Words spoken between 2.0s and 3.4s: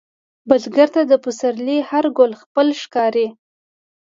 ګل خپل ښکاري